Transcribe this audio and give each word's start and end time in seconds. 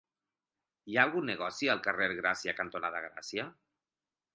Hi 0.93 0.97
ha 0.97 1.03
algun 1.03 1.29
negoci 1.31 1.71
al 1.75 1.85
carrer 1.91 2.09
Gràcia 2.23 2.59
cantonada 2.63 3.07
Gràcia? 3.09 3.51